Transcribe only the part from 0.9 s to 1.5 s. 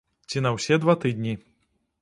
тыдні.